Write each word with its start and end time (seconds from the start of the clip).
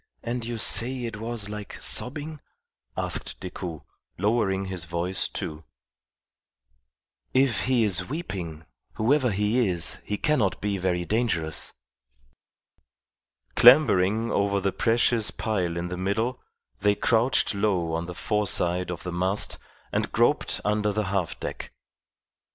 "And 0.23 0.43
you 0.43 0.57
say 0.57 1.03
it 1.05 1.17
was 1.17 1.47
like 1.47 1.77
sobbing?" 1.79 2.39
asked 2.97 3.39
Decoud, 3.39 3.81
lowering 4.17 4.65
his 4.65 4.85
voice, 4.85 5.27
too. 5.27 5.63
"If 7.35 7.65
he 7.65 7.83
is 7.83 8.09
weeping, 8.09 8.65
whoever 8.93 9.29
he 9.29 9.67
is 9.67 9.99
he 10.03 10.17
cannot 10.17 10.59
be 10.59 10.79
very 10.79 11.05
dangerous." 11.05 11.71
Clambering 13.55 14.31
over 14.31 14.59
the 14.59 14.73
precious 14.73 15.29
pile 15.29 15.77
in 15.77 15.89
the 15.89 15.97
middle, 15.97 16.41
they 16.79 16.95
crouched 16.95 17.53
low 17.53 17.93
on 17.93 18.07
the 18.07 18.15
foreside 18.15 18.89
of 18.89 19.03
the 19.03 19.11
mast 19.11 19.59
and 19.91 20.11
groped 20.11 20.59
under 20.65 20.91
the 20.91 21.03
half 21.13 21.39
deck. 21.39 21.71